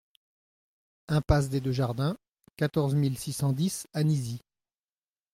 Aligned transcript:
Impasse 1.09 1.49
des 1.49 1.61
Deux 1.61 1.73
Jardins, 1.73 2.17
quatorze 2.57 2.95
mille 2.95 3.19
six 3.19 3.33
cent 3.33 3.53
dix 3.53 3.85
Anisy 3.93 4.41